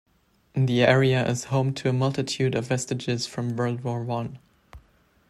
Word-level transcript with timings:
The 0.55 0.81
area 0.81 1.23
is 1.29 1.43
home 1.53 1.75
to 1.75 1.89
a 1.89 1.93
multitude 1.93 2.55
of 2.55 2.65
vestiges 2.69 3.27
from 3.27 3.55
World 3.55 3.83
War 3.83 4.03
One. 4.03 4.39